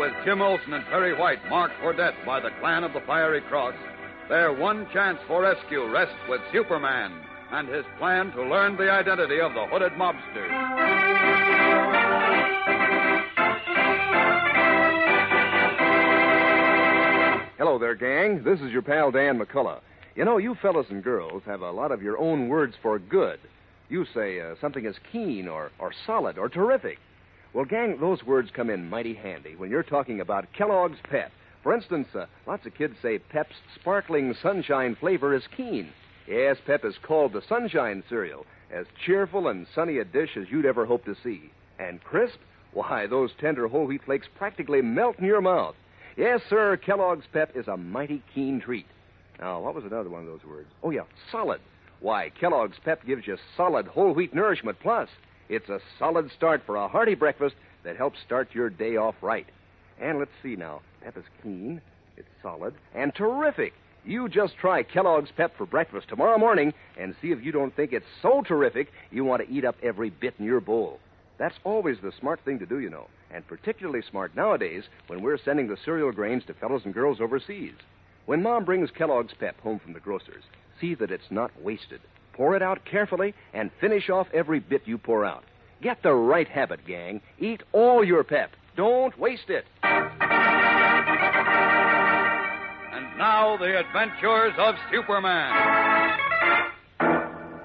With 0.00 0.12
Jim 0.24 0.40
Olsen 0.40 0.72
and 0.72 0.84
Perry 0.86 1.14
White 1.14 1.46
marked 1.50 1.74
for 1.78 1.92
death 1.92 2.14
by 2.24 2.40
the 2.40 2.48
clan 2.58 2.84
of 2.84 2.94
the 2.94 3.02
Fiery 3.06 3.42
Cross, 3.42 3.74
their 4.30 4.50
one 4.50 4.88
chance 4.94 5.18
for 5.28 5.42
rescue 5.42 5.86
rests 5.92 6.14
with 6.26 6.40
Superman 6.50 7.12
and 7.52 7.68
his 7.68 7.84
plan 7.98 8.32
to 8.32 8.42
learn 8.42 8.78
the 8.78 8.90
identity 8.90 9.38
of 9.42 9.52
the 9.52 9.66
hooded 9.66 9.92
mobster. 9.92 10.48
Hello 17.58 17.78
there, 17.78 17.94
gang. 17.94 18.42
This 18.42 18.58
is 18.60 18.72
your 18.72 18.80
pal 18.80 19.10
Dan 19.10 19.38
McCullough. 19.38 19.80
You 20.16 20.24
know, 20.24 20.38
you 20.38 20.56
fellas 20.62 20.86
and 20.88 21.04
girls 21.04 21.42
have 21.44 21.60
a 21.60 21.70
lot 21.70 21.92
of 21.92 22.00
your 22.00 22.16
own 22.16 22.48
words 22.48 22.74
for 22.80 22.98
good. 22.98 23.38
You 23.90 24.06
say 24.14 24.40
uh, 24.40 24.54
something 24.62 24.86
is 24.86 24.96
keen 25.12 25.46
or, 25.46 25.70
or 25.78 25.92
solid 26.06 26.38
or 26.38 26.48
terrific. 26.48 26.96
Well, 27.52 27.64
gang, 27.64 27.98
those 27.98 28.24
words 28.24 28.50
come 28.54 28.70
in 28.70 28.88
mighty 28.88 29.14
handy 29.14 29.56
when 29.56 29.70
you're 29.70 29.82
talking 29.82 30.20
about 30.20 30.52
Kellogg's 30.52 30.98
Pep. 31.02 31.32
For 31.64 31.74
instance, 31.74 32.08
uh, 32.14 32.26
lots 32.46 32.64
of 32.64 32.74
kids 32.74 32.94
say 33.02 33.18
Pep's 33.18 33.56
sparkling 33.74 34.34
sunshine 34.40 34.94
flavor 34.94 35.34
is 35.34 35.42
keen. 35.56 35.92
Yes, 36.28 36.58
Pep 36.64 36.84
is 36.84 36.94
called 37.02 37.32
the 37.32 37.42
sunshine 37.48 38.04
cereal, 38.08 38.46
as 38.70 38.86
cheerful 39.04 39.48
and 39.48 39.66
sunny 39.74 39.98
a 39.98 40.04
dish 40.04 40.36
as 40.36 40.48
you'd 40.48 40.64
ever 40.64 40.86
hope 40.86 41.04
to 41.06 41.16
see. 41.24 41.50
And 41.80 42.02
crisp? 42.04 42.38
Why, 42.72 43.08
those 43.08 43.32
tender 43.40 43.66
whole 43.66 43.86
wheat 43.86 44.04
flakes 44.04 44.28
practically 44.38 44.80
melt 44.80 45.18
in 45.18 45.24
your 45.24 45.40
mouth. 45.40 45.74
Yes, 46.16 46.40
sir, 46.48 46.76
Kellogg's 46.76 47.26
Pep 47.32 47.56
is 47.56 47.66
a 47.66 47.76
mighty 47.76 48.22
keen 48.32 48.60
treat. 48.60 48.86
Now, 49.40 49.60
what 49.60 49.74
was 49.74 49.84
another 49.84 50.08
one 50.08 50.20
of 50.20 50.26
those 50.26 50.44
words? 50.48 50.68
Oh, 50.84 50.90
yeah, 50.90 51.02
solid. 51.32 51.60
Why, 51.98 52.30
Kellogg's 52.30 52.78
Pep 52.84 53.04
gives 53.04 53.26
you 53.26 53.36
solid 53.56 53.88
whole 53.88 54.12
wheat 54.14 54.32
nourishment 54.32 54.78
plus. 54.80 55.08
It's 55.50 55.68
a 55.68 55.80
solid 55.98 56.30
start 56.30 56.62
for 56.64 56.76
a 56.76 56.86
hearty 56.86 57.16
breakfast 57.16 57.56
that 57.82 57.96
helps 57.96 58.20
start 58.24 58.54
your 58.54 58.70
day 58.70 58.94
off 58.94 59.16
right. 59.20 59.48
And 60.00 60.20
let's 60.20 60.30
see 60.44 60.54
now. 60.54 60.80
Pep 61.02 61.16
is 61.16 61.24
keen, 61.42 61.80
it's 62.16 62.28
solid, 62.40 62.72
and 62.94 63.12
terrific. 63.12 63.72
You 64.04 64.28
just 64.28 64.56
try 64.58 64.84
Kellogg's 64.84 65.32
Pep 65.36 65.56
for 65.58 65.66
breakfast 65.66 66.08
tomorrow 66.08 66.38
morning 66.38 66.72
and 66.96 67.16
see 67.20 67.32
if 67.32 67.42
you 67.44 67.50
don't 67.50 67.74
think 67.74 67.92
it's 67.92 68.06
so 68.22 68.42
terrific 68.42 68.92
you 69.10 69.24
want 69.24 69.44
to 69.44 69.52
eat 69.52 69.64
up 69.64 69.74
every 69.82 70.10
bit 70.10 70.34
in 70.38 70.44
your 70.44 70.60
bowl. 70.60 71.00
That's 71.36 71.58
always 71.64 71.96
the 72.00 72.12
smart 72.20 72.38
thing 72.44 72.60
to 72.60 72.66
do, 72.66 72.78
you 72.78 72.88
know, 72.88 73.08
and 73.32 73.44
particularly 73.44 74.02
smart 74.08 74.36
nowadays 74.36 74.84
when 75.08 75.20
we're 75.20 75.36
sending 75.36 75.66
the 75.66 75.78
cereal 75.84 76.12
grains 76.12 76.44
to 76.46 76.54
fellows 76.54 76.82
and 76.84 76.94
girls 76.94 77.20
overseas. 77.20 77.74
When 78.26 78.40
Mom 78.40 78.64
brings 78.64 78.92
Kellogg's 78.92 79.34
Pep 79.40 79.58
home 79.62 79.80
from 79.80 79.94
the 79.94 80.00
grocer's, 80.00 80.44
see 80.80 80.94
that 80.94 81.10
it's 81.10 81.30
not 81.30 81.50
wasted. 81.60 82.00
Pour 82.34 82.56
it 82.56 82.62
out 82.62 82.84
carefully 82.84 83.34
and 83.52 83.70
finish 83.80 84.08
off 84.08 84.28
every 84.32 84.60
bit 84.60 84.82
you 84.86 84.96
pour 84.96 85.24
out. 85.24 85.44
Get 85.82 86.02
the 86.02 86.12
right 86.12 86.48
habit, 86.48 86.84
gang. 86.86 87.22
Eat 87.38 87.62
all 87.72 88.04
your 88.04 88.22
pep. 88.22 88.50
Don't 88.76 89.18
waste 89.18 89.48
it. 89.48 89.64
And 89.82 89.96
now, 93.16 93.56
the 93.56 93.78
adventures 93.80 94.52
of 94.58 94.74
Superman. 94.92 96.18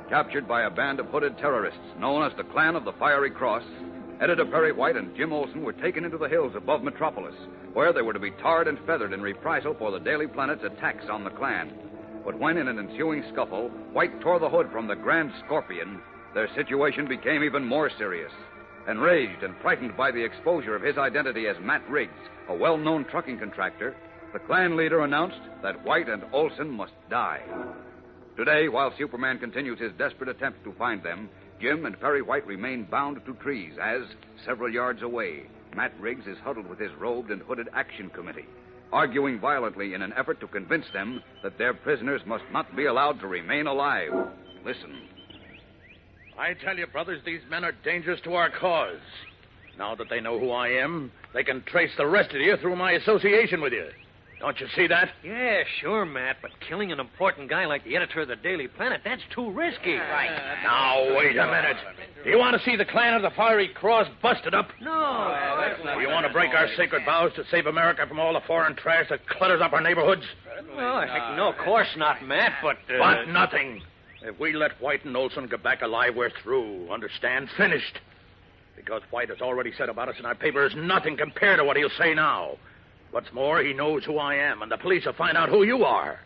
Captured 0.10 0.48
by 0.48 0.64
a 0.64 0.70
band 0.70 1.00
of 1.02 1.08
hooded 1.08 1.38
terrorists 1.38 1.80
known 2.00 2.24
as 2.24 2.32
the 2.38 2.44
Clan 2.44 2.76
of 2.76 2.86
the 2.86 2.94
Fiery 2.94 3.32
Cross, 3.32 3.64
Editor 4.22 4.46
Perry 4.46 4.72
White 4.72 4.96
and 4.96 5.14
Jim 5.18 5.34
Olsen 5.34 5.64
were 5.64 5.74
taken 5.74 6.06
into 6.06 6.18
the 6.18 6.30
hills 6.30 6.54
above 6.56 6.84
Metropolis, 6.84 7.36
where 7.74 7.92
they 7.92 8.02
were 8.02 8.14
to 8.14 8.20
be 8.20 8.32
tarred 8.32 8.70
and 8.70 8.80
feathered 8.86 9.12
in 9.12 9.22
reprisal 9.22 9.74
for 9.78 9.92
the 9.92 10.00
Daily 10.00 10.28
Planet's 10.28 10.64
attacks 10.64 11.10
on 11.10 11.26
the 11.26 11.32
Clan. 11.32 11.74
But 12.24 12.40
when, 12.40 12.58
in 12.58 12.70
an 12.70 12.80
ensuing 12.80 13.26
scuffle, 13.34 13.68
White 13.92 14.22
tore 14.22 14.40
the 14.40 14.50
hood 14.50 14.72
from 14.72 14.88
the 14.88 14.96
Grand 14.96 15.34
Scorpion, 15.46 16.00
their 16.36 16.54
situation 16.54 17.08
became 17.08 17.44
even 17.44 17.64
more 17.64 17.90
serious. 17.98 18.32
Enraged 18.88 19.42
and 19.42 19.56
frightened 19.62 19.98
by 19.98 20.12
the 20.12 20.24
exposure 20.24 20.76
of 20.76 20.84
his 20.84 20.98
identity 20.98 21.48
as 21.48 21.56
Matt 21.62 21.90
Riggs, 21.90 22.12
a 22.50 22.54
well 22.54 22.78
known 22.78 23.06
trucking 23.06 23.40
contractor, 23.40 23.96
the 24.34 24.40
clan 24.40 24.76
leader 24.76 25.02
announced 25.02 25.40
that 25.64 25.84
White 25.86 26.10
and 26.10 26.24
Olsen 26.34 26.70
must 26.70 26.92
die. 27.10 27.42
Today, 28.36 28.68
while 28.68 28.94
Superman 28.98 29.40
continues 29.40 29.80
his 29.80 29.94
desperate 29.98 30.30
attempt 30.30 30.62
to 30.66 30.74
find 30.74 31.02
them, 31.02 31.30
Jim 31.62 31.86
and 31.86 32.00
Perry 32.00 32.22
White 32.22 32.46
remain 32.46 32.84
bound 32.84 33.22
to 33.26 33.34
trees 33.36 33.74
as, 33.82 34.02
several 34.46 34.70
yards 34.70 35.02
away, 35.02 35.48
Matt 35.74 35.94
Riggs 36.02 36.28
is 36.28 36.38
huddled 36.44 36.68
with 36.68 36.80
his 36.80 36.94
robed 37.00 37.32
and 37.32 37.42
hooded 37.44 37.70
action 37.74 38.10
committee, 38.10 38.46
arguing 38.92 39.40
violently 39.40 39.94
in 39.94 40.02
an 40.02 40.14
effort 40.18 40.42
to 40.42 40.48
convince 40.48 40.86
them 40.92 41.24
that 41.44 41.58
their 41.58 41.74
prisoners 41.74 42.22
must 42.26 42.44
not 42.52 42.76
be 42.76 42.88
allowed 42.88 43.22
to 43.22 43.28
remain 43.28 43.68
alive. 43.68 44.12
Listen. 44.66 45.15
I 46.38 46.54
tell 46.54 46.78
you, 46.78 46.88
brothers, 46.88 47.22
these 47.26 47.42
men 47.50 47.64
are 47.64 47.72
dangerous 47.84 48.20
to 48.22 48.34
our 48.34 48.50
cause. 48.50 49.00
Now 49.78 49.96
that 49.96 50.10
they 50.10 50.22
know 50.22 50.40
who 50.40 50.52
I 50.52 50.70
am, 50.70 51.12
they 51.34 51.44
can 51.44 51.62
trace 51.64 51.92
the 51.98 52.08
rest 52.08 52.32
of 52.32 52.42
you 52.42 52.58
through 52.58 52.76
my 52.76 52.94
association 52.94 53.62
with 53.62 53.74
you. 53.74 53.88
Don't 54.40 54.60
you 54.60 54.68
see 54.76 54.88
that? 54.88 55.10
Yeah, 55.24 55.64
sure, 55.80 56.06
Matt, 56.06 56.38
but 56.42 56.52
killing 56.68 56.92
an 56.92 57.00
important 57.00 57.50
guy 57.50 57.66
like 57.66 57.86
the 57.86 57.96
editor 57.96 58.22
of 58.22 58.28
the 58.28 58.36
Daily 58.36 58.68
Planet, 58.68 59.02
that's 59.04 59.22
too 59.34 59.50
risky. 59.50 59.96
Right. 59.96 60.30
Now, 60.62 61.16
wait 61.16 61.38
a 61.38 61.46
minute. 61.46 61.78
Do 62.24 62.30
you 62.30 62.38
want 62.38 62.58
to 62.58 62.64
see 62.70 62.76
the 62.76 62.86
clan 62.86 63.14
of 63.14 63.22
the 63.22 63.32
Fiery 63.32 63.70
Cross 63.70 64.08
busted 64.22 64.54
up? 64.54 64.68
No. 64.82 65.34
Do 65.96 66.02
you 66.02 66.10
want 66.10 66.28
to 66.28 66.34
break 66.34 66.54
our 66.54 66.68
sacred 66.76 67.06
vows 67.06 67.32
to 67.38 67.44
save 67.50 67.66
America 67.66 68.06
from 68.08 68.20
all 68.20 68.34
the 68.34 68.42
foreign 68.46 68.76
trash 68.76 69.08
that 69.10 69.28
clutters 69.28 69.62
up 69.62 69.72
our 69.72 69.82
neighborhoods? 69.82 70.24
Well, 70.76 71.02
heck, 71.02 71.38
no, 71.38 71.50
of 71.50 71.58
course 71.58 71.88
not, 71.96 72.26
Matt, 72.26 72.54
but. 72.62 72.76
Uh... 72.94 73.00
But 73.00 73.26
nothing. 73.30 73.82
If 74.26 74.40
we 74.40 74.54
let 74.54 74.82
White 74.82 75.06
and 75.06 75.16
Olsen 75.16 75.46
get 75.46 75.62
back 75.62 75.84
alive, 75.84 76.16
we're 76.16 76.32
through. 76.42 76.90
Understand? 76.92 77.48
Finished. 77.56 78.00
Because 78.76 79.04
White 79.12 79.30
has 79.30 79.40
already 79.40 79.72
said 79.78 79.88
about 79.88 80.10
us 80.10 80.16
in 80.18 80.26
our 80.26 80.34
paper 80.34 80.66
is 80.66 80.74
nothing 80.76 81.16
compared 81.16 81.60
to 81.60 81.64
what 81.64 81.78
he'll 81.78 81.92
say 81.98 82.16
now. 82.16 82.58
What's 83.12 83.32
more, 83.34 83.62
he 83.62 83.72
knows 83.72 84.04
who 84.04 84.18
I 84.18 84.36
am, 84.36 84.64
and 84.64 84.72
the 84.72 84.78
police 84.78 85.06
will 85.06 85.14
find 85.14 85.38
out 85.38 85.50
who 85.50 85.64
you 85.64 85.86
are. 85.86 86.20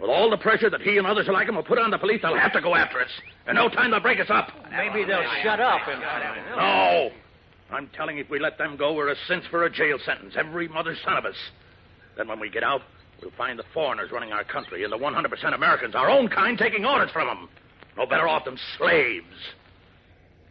With 0.00 0.08
all 0.08 0.30
the 0.30 0.36
pressure 0.36 0.70
that 0.70 0.80
he 0.82 0.98
and 0.98 1.06
others 1.06 1.26
like 1.28 1.48
him 1.48 1.56
will 1.56 1.64
put 1.64 1.78
on 1.78 1.90
the 1.90 1.98
police, 1.98 2.20
they'll 2.22 2.38
have 2.38 2.52
to 2.52 2.60
go 2.60 2.76
after 2.76 3.00
us. 3.00 3.10
And 3.46 3.56
no 3.56 3.68
time 3.68 3.90
to 3.90 4.00
break 4.00 4.20
us 4.20 4.30
up. 4.30 4.48
Maybe 4.70 5.04
they'll 5.04 5.28
shut 5.42 5.60
up 5.60 5.80
and. 5.88 6.00
No. 6.56 7.10
I'm 7.70 7.88
telling 7.88 8.18
you, 8.18 8.24
if 8.24 8.30
we 8.30 8.38
let 8.38 8.56
them 8.56 8.76
go, 8.76 8.92
we're 8.94 9.10
a 9.10 9.16
cinch 9.26 9.44
for 9.50 9.64
a 9.64 9.70
jail 9.70 9.98
sentence. 10.04 10.34
Every 10.36 10.68
mother's 10.68 10.98
son 11.04 11.16
of 11.16 11.24
us. 11.24 11.36
Then 12.16 12.28
when 12.28 12.38
we 12.38 12.50
get 12.50 12.62
out, 12.62 12.82
we'll 13.22 13.30
find 13.36 13.58
the 13.58 13.64
foreigners 13.72 14.10
running 14.10 14.32
our 14.32 14.44
country 14.44 14.84
and 14.84 14.92
the 14.92 14.98
100% 14.98 15.54
Americans, 15.54 15.94
our 15.94 16.10
own 16.10 16.28
kind, 16.28 16.58
taking 16.58 16.84
orders 16.84 17.10
from 17.10 17.28
them. 17.28 17.48
No 17.96 18.06
better 18.06 18.28
off 18.28 18.44
than 18.44 18.58
slaves. 18.78 19.26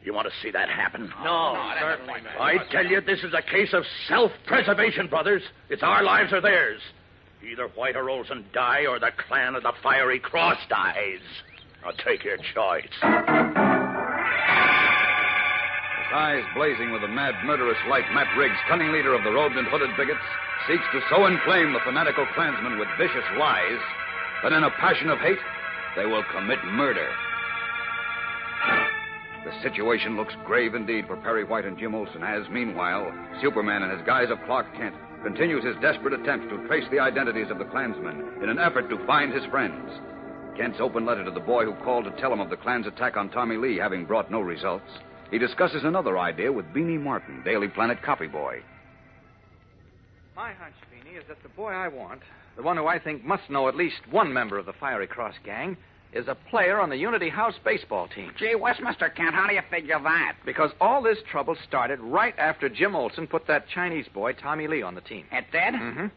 You 0.04 0.14
want 0.14 0.28
to 0.28 0.34
see 0.42 0.50
that 0.52 0.70
happen? 0.70 1.12
No, 1.24 1.74
certainly 1.80 2.22
not. 2.22 2.42
I 2.42 2.58
tell 2.72 2.86
you, 2.86 3.02
this 3.02 3.20
is 3.20 3.34
a 3.34 3.42
case 3.42 3.74
of 3.74 3.84
self-preservation, 4.08 5.08
brothers. 5.08 5.44
It's 5.70 5.84
our 5.84 6.04
lives 6.04 6.34
or 6.34 6.42
theirs. 6.42 6.82
Either 7.44 7.68
White 7.70 7.96
or 7.96 8.10
Olsen 8.10 8.46
die, 8.54 8.86
or 8.88 9.00
the 9.00 9.12
clan 9.28 9.56
of 9.56 9.64
the 9.64 9.74
Fiery 9.84 10.20
Cross 10.20 10.60
dies. 10.70 11.20
Now 11.84 11.92
take 12.04 12.24
your 12.24 12.38
choice. 12.38 13.71
Eyes 16.14 16.44
blazing 16.54 16.92
with 16.92 17.04
a 17.04 17.08
mad, 17.08 17.36
murderous 17.46 17.78
light, 17.88 18.04
Matt 18.12 18.28
Riggs, 18.38 18.60
cunning 18.68 18.92
leader 18.92 19.14
of 19.14 19.24
the 19.24 19.32
robed 19.32 19.56
and 19.56 19.66
hooded 19.68 19.96
bigots, 19.96 20.20
seeks 20.68 20.84
to 20.92 21.00
so 21.10 21.26
inflame 21.26 21.72
the 21.72 21.80
fanatical 21.86 22.28
clansmen 22.36 22.78
with 22.78 22.90
vicious 22.98 23.24
lies 23.40 23.80
that 24.44 24.52
in 24.52 24.64
a 24.64 24.72
passion 24.72 25.10
of 25.10 25.20
hate, 25.20 25.40
they 25.96 26.06
will 26.06 26.24
commit 26.34 26.60
murder. 26.66 27.08
The 29.46 29.62
situation 29.64 30.18
looks 30.18 30.36
grave 30.46 30.76
indeed 30.76 31.08
for 31.08 31.16
Perry 31.16 31.46
White 31.46 31.64
and 31.64 31.78
Jim 31.78 31.96
Olsen 31.96 32.24
as, 32.24 32.44
meanwhile, 32.52 33.08
Superman 33.42 33.84
in 33.84 33.92
his 33.96 34.06
guise 34.06 34.30
of 34.30 34.44
Clark 34.46 34.68
Kent 34.76 34.96
continues 35.24 35.64
his 35.64 35.80
desperate 35.82 36.14
attempts 36.14 36.48
to 36.50 36.68
trace 36.68 36.86
the 36.92 37.00
identities 37.00 37.50
of 37.50 37.58
the 37.58 37.72
Klansmen 37.72 38.44
in 38.44 38.50
an 38.50 38.60
effort 38.60 38.90
to 38.90 39.06
find 39.08 39.32
his 39.32 39.46
friends. 39.46 39.90
Kent's 40.58 40.82
open 40.82 41.06
letter 41.06 41.24
to 41.24 41.32
the 41.32 41.40
boy 41.40 41.64
who 41.64 41.74
called 41.86 42.04
to 42.04 42.12
tell 42.20 42.34
him 42.34 42.42
of 42.42 42.50
the 42.50 42.58
Klan's 42.58 42.86
attack 42.88 43.16
on 43.16 43.30
Tommy 43.30 43.56
Lee 43.56 43.78
having 43.78 44.04
brought 44.04 44.30
no 44.30 44.42
results, 44.42 44.92
he 45.32 45.38
discusses 45.38 45.84
another 45.84 46.20
idea 46.20 46.52
with 46.52 46.66
Beanie 46.68 47.02
Martin, 47.02 47.42
Daily 47.44 47.70
Planet 47.70 48.02
copy 48.04 48.28
boy. 48.28 48.62
My 50.36 50.54
hunch, 50.54 50.76
Beanie, 50.94 51.18
is 51.18 51.24
that 51.28 51.42
the 51.42 51.50
boy 51.50 51.72
I 51.72 51.88
want, 51.88 52.22
the 52.58 52.64
one 52.64 52.78
who 52.78 52.88
I 52.88 53.00
think 53.00 53.24
must 53.24 53.50
know 53.50 53.68
at 53.68 53.76
least 53.76 54.02
one 54.12 54.32
member 54.34 54.58
of 54.58 54.66
the 54.66 54.74
Fiery 54.74 55.08
Cross 55.08 55.36
gang, 55.44 55.78
is 56.14 56.28
a 56.28 56.36
player 56.50 56.80
on 56.80 56.90
the 56.90 56.98
Unity 56.98 57.30
House 57.30 57.56
baseball 57.64 58.10
team. 58.10 58.32
Gee 58.38 58.56
Westminster 58.56 59.10
Kent, 59.10 59.34
how 59.34 59.48
do 59.48 59.54
you 59.54 59.62
figure 59.70 60.00
that? 60.04 60.36
Because 60.46 60.72
all 60.82 61.02
this 61.02 61.20
trouble 61.32 61.56
started 61.68 62.00
right 62.02 62.38
after 62.38 62.68
Jim 62.68 62.96
Olsen 62.96 63.28
put 63.28 63.48
that 63.48 63.70
Chinese 63.74 64.08
boy, 64.14 64.34
Tommy 64.34 64.68
Lee, 64.68 64.82
on 64.82 64.96
the 64.96 65.02
team. 65.02 65.26
It 65.32 65.46
did? 65.54 65.74
Mm-hmm. 65.74 66.08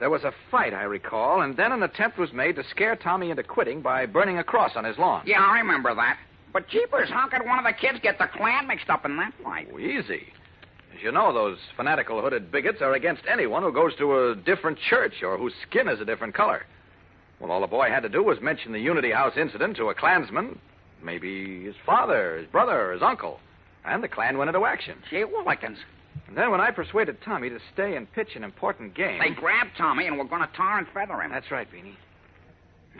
There 0.00 0.10
was 0.10 0.24
a 0.24 0.32
fight, 0.50 0.72
I 0.72 0.84
recall, 0.84 1.42
and 1.42 1.56
then 1.56 1.72
an 1.72 1.82
attempt 1.82 2.18
was 2.18 2.32
made 2.32 2.56
to 2.56 2.64
scare 2.70 2.96
Tommy 2.96 3.30
into 3.30 3.42
quitting 3.42 3.82
by 3.82 4.06
burning 4.06 4.38
a 4.38 4.44
cross 4.44 4.72
on 4.74 4.84
his 4.84 4.98
lawn. 4.98 5.22
Yeah, 5.26 5.40
I 5.40 5.58
remember 5.58 5.94
that. 5.94 6.18
But 6.54 6.68
jeepers, 6.68 7.10
how 7.10 7.26
could 7.26 7.44
one 7.44 7.58
of 7.58 7.64
the 7.64 7.72
kids 7.72 7.98
get 8.00 8.16
the 8.16 8.28
Klan 8.28 8.68
mixed 8.68 8.88
up 8.88 9.04
in 9.04 9.16
that 9.16 9.34
fight? 9.42 9.68
Oh, 9.74 9.78
easy. 9.78 10.32
As 10.94 11.02
you 11.02 11.10
know, 11.10 11.32
those 11.32 11.58
fanatical 11.76 12.22
hooded 12.22 12.52
bigots 12.52 12.80
are 12.80 12.94
against 12.94 13.24
anyone 13.28 13.64
who 13.64 13.72
goes 13.72 13.94
to 13.96 14.30
a 14.30 14.36
different 14.36 14.78
church 14.88 15.14
or 15.24 15.36
whose 15.36 15.52
skin 15.68 15.88
is 15.88 16.00
a 16.00 16.04
different 16.04 16.32
color. 16.32 16.64
Well, 17.40 17.50
all 17.50 17.60
the 17.60 17.66
boy 17.66 17.88
had 17.88 18.04
to 18.04 18.08
do 18.08 18.22
was 18.22 18.40
mention 18.40 18.70
the 18.70 18.78
Unity 18.78 19.10
House 19.10 19.36
incident 19.36 19.76
to 19.78 19.88
a 19.88 19.94
Klansman, 19.94 20.60
maybe 21.02 21.64
his 21.64 21.74
father, 21.84 22.38
his 22.38 22.46
brother, 22.46 22.90
or 22.90 22.92
his 22.92 23.02
uncle, 23.02 23.40
and 23.84 24.00
the 24.00 24.08
Klan 24.08 24.38
went 24.38 24.48
into 24.48 24.64
action. 24.64 24.96
Gee 25.10 25.24
willikins. 25.24 25.78
And 26.28 26.36
then 26.36 26.52
when 26.52 26.60
I 26.60 26.70
persuaded 26.70 27.18
Tommy 27.24 27.50
to 27.50 27.58
stay 27.72 27.96
and 27.96 28.10
pitch 28.12 28.36
an 28.36 28.44
important 28.44 28.94
game. 28.94 29.18
They 29.18 29.34
grabbed 29.34 29.70
Tommy 29.76 30.06
and 30.06 30.16
were 30.16 30.24
going 30.24 30.42
to 30.42 30.56
tar 30.56 30.78
and 30.78 30.86
feather 30.94 31.20
him. 31.20 31.32
That's 31.32 31.50
right, 31.50 31.66
Beanie. 31.70 31.96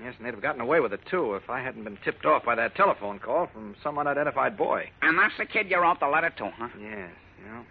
Yes, 0.02 0.14
and 0.16 0.26
they'd 0.26 0.32
have 0.32 0.42
gotten 0.42 0.60
away 0.60 0.80
with 0.80 0.92
it, 0.92 1.00
too, 1.08 1.34
if 1.34 1.48
I 1.48 1.60
hadn't 1.60 1.84
been 1.84 1.98
tipped 2.04 2.24
off 2.24 2.44
by 2.44 2.54
that 2.56 2.74
telephone 2.74 3.18
call 3.18 3.46
from 3.52 3.76
some 3.82 3.98
unidentified 3.98 4.56
boy. 4.56 4.90
And 5.02 5.18
that's 5.18 5.34
the 5.38 5.46
kid 5.46 5.70
you 5.70 5.80
wrote 5.80 6.00
the 6.00 6.08
letter 6.08 6.30
to, 6.30 6.50
huh? 6.50 6.68
Yes, 6.80 7.10
yeah. 7.46 7.62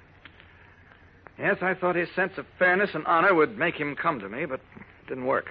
Yes, 1.37 1.57
I 1.61 1.73
thought 1.73 1.95
his 1.95 2.09
sense 2.15 2.33
of 2.37 2.45
fairness 2.59 2.91
and 2.93 3.05
honor 3.07 3.33
would 3.33 3.57
make 3.57 3.75
him 3.75 3.95
come 3.95 4.19
to 4.19 4.29
me, 4.29 4.45
but 4.45 4.61
it 4.75 5.07
didn't 5.09 5.25
work. 5.25 5.49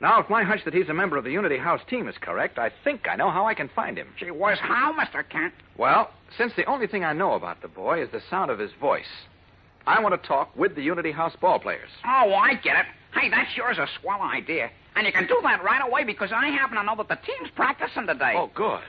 Now, 0.00 0.18
if 0.20 0.30
my 0.30 0.44
hunch 0.44 0.62
that 0.64 0.72
he's 0.72 0.88
a 0.88 0.94
member 0.94 1.18
of 1.18 1.24
the 1.24 1.30
Unity 1.30 1.58
House 1.58 1.82
team 1.90 2.08
is 2.08 2.14
correct, 2.18 2.58
I 2.58 2.70
think 2.84 3.06
I 3.06 3.16
know 3.16 3.30
how 3.30 3.46
I 3.46 3.52
can 3.52 3.68
find 3.68 3.98
him. 3.98 4.08
Gee 4.18 4.30
whiz, 4.30 4.58
how, 4.58 4.94
Mr. 4.94 5.28
Kent? 5.28 5.52
Well, 5.76 6.10
since 6.38 6.52
the 6.56 6.64
only 6.64 6.86
thing 6.86 7.04
I 7.04 7.12
know 7.12 7.34
about 7.34 7.60
the 7.60 7.68
boy 7.68 8.02
is 8.02 8.08
the 8.10 8.22
sound 8.30 8.50
of 8.50 8.58
his 8.58 8.70
voice, 8.80 9.04
I 9.86 10.00
want 10.00 10.20
to 10.20 10.28
talk 10.28 10.56
with 10.56 10.74
the 10.74 10.82
Unity 10.82 11.12
House 11.12 11.34
ball 11.38 11.58
players. 11.58 11.90
Oh, 12.06 12.32
I 12.32 12.54
get 12.54 12.76
it. 12.76 12.86
Hey, 13.12 13.28
that 13.28 13.48
sure 13.54 13.72
is 13.72 13.78
a 13.78 13.88
swell 14.00 14.22
idea. 14.22 14.70
And 14.96 15.06
you 15.06 15.12
can 15.12 15.26
do 15.26 15.38
that 15.42 15.62
right 15.62 15.80
away 15.86 16.04
because 16.04 16.30
I 16.32 16.48
happen 16.48 16.76
to 16.76 16.82
know 16.82 16.96
that 16.96 17.08
the 17.08 17.18
team's 17.26 17.50
practicing 17.54 18.06
today. 18.06 18.34
Oh, 18.36 18.50
good. 18.54 18.82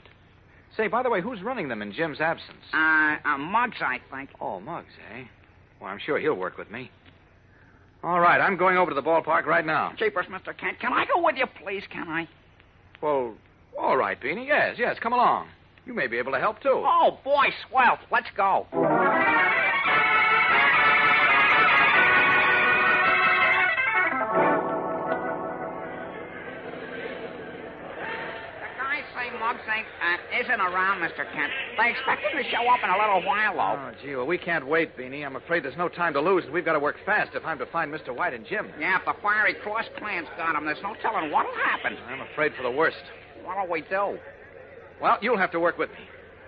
Say, 0.76 0.88
by 0.88 1.02
the 1.02 1.10
way, 1.10 1.20
who's 1.20 1.42
running 1.42 1.68
them 1.68 1.82
in 1.82 1.92
Jim's 1.92 2.20
absence? 2.20 2.64
Uh, 2.72 3.16
uh 3.24 3.38
Muggs, 3.38 3.76
I 3.80 4.00
think. 4.10 4.30
Oh, 4.40 4.60
Muggs, 4.60 4.92
eh? 5.14 5.24
Well, 5.80 5.90
I'm 5.90 5.98
sure 5.98 6.18
he'll 6.18 6.34
work 6.34 6.58
with 6.58 6.70
me. 6.70 6.90
All 8.02 8.20
right, 8.20 8.40
I'm 8.40 8.56
going 8.56 8.76
over 8.76 8.90
to 8.90 8.94
the 8.94 9.02
ballpark 9.02 9.46
right 9.46 9.64
now. 9.64 9.92
Jeepers, 9.96 10.26
Mr. 10.26 10.56
Kent. 10.56 10.80
Can 10.80 10.92
I 10.92 11.04
go 11.04 11.22
with 11.22 11.36
you, 11.36 11.46
please? 11.62 11.84
Can 11.88 12.08
I? 12.08 12.26
Well, 13.00 13.34
all 13.78 13.96
right, 13.96 14.20
Beanie. 14.20 14.46
Yes, 14.46 14.76
yes, 14.78 14.96
come 15.00 15.12
along. 15.12 15.48
You 15.86 15.94
may 15.94 16.06
be 16.06 16.18
able 16.18 16.32
to 16.32 16.38
help, 16.38 16.60
too. 16.60 16.82
Oh, 16.84 17.18
boy, 17.24 17.46
swell. 17.68 17.98
Let's 18.10 18.28
go. 18.36 18.66
Guy 29.52 29.66
saying 29.66 29.84
Muggs 30.02 30.22
ain't, 30.32 30.44
uh, 30.44 30.44
isn't 30.44 30.60
around, 30.60 31.00
Mr. 31.00 31.30
Kent. 31.32 31.52
They 31.78 31.90
expect 31.90 32.22
him 32.22 32.42
to 32.42 32.50
show 32.50 32.68
up 32.68 32.80
in 32.82 32.90
a 32.90 32.98
little 32.98 33.22
while, 33.26 33.54
though. 33.54 33.90
Oh, 33.90 33.92
gee, 34.02 34.14
well, 34.16 34.26
we 34.26 34.38
can't 34.38 34.66
wait, 34.66 34.96
Beanie. 34.96 35.24
I'm 35.24 35.36
afraid 35.36 35.64
there's 35.64 35.76
no 35.76 35.88
time 35.88 36.12
to 36.14 36.20
lose, 36.20 36.44
and 36.44 36.52
we've 36.52 36.64
got 36.64 36.74
to 36.74 36.80
work 36.80 36.96
fast 37.04 37.30
if 37.34 37.44
I'm 37.44 37.58
to 37.58 37.66
find 37.66 37.92
Mr. 37.92 38.14
White 38.14 38.34
and 38.34 38.46
Jim. 38.46 38.68
Yeah, 38.78 38.98
if 38.98 39.04
the 39.04 39.14
fiery 39.22 39.54
cross 39.62 39.84
clan's 39.98 40.28
got 40.36 40.56
him, 40.56 40.64
there's 40.64 40.82
no 40.82 40.94
telling 41.02 41.30
what'll 41.30 41.54
happen. 41.54 41.96
I'm 42.08 42.20
afraid 42.32 42.52
for 42.56 42.62
the 42.62 42.70
worst. 42.70 43.02
What'll 43.44 43.68
we 43.68 43.82
do? 43.82 44.18
Well, 45.00 45.18
you'll 45.20 45.38
have 45.38 45.50
to 45.52 45.60
work 45.60 45.78
with 45.78 45.90
me. 45.90 45.96